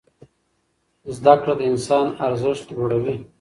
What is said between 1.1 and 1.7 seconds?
زده کړه د